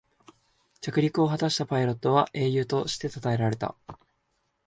[0.79, 3.75] 着陸を果たしたパイロットは英雄としてたたえられた